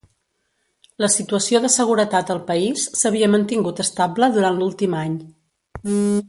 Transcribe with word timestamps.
La 1.03 1.09
situació 1.15 1.59
de 1.65 1.69
seguretat 1.73 2.31
al 2.35 2.41
país 2.47 2.87
s'havia 3.01 3.29
mantingut 3.35 3.83
estable 3.85 4.31
durant 4.39 4.59
l'últim 4.63 4.97
any. 5.03 5.15